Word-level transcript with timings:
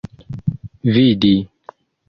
vidi 0.93 1.33